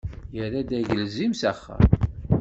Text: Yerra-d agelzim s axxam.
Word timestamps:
Yerra-d 0.35 0.69
agelzim 0.79 1.33
s 1.35 1.41
axxam. 1.51 1.83